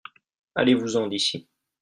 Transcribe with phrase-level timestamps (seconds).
[0.55, 1.47] allez-vous en d'ici.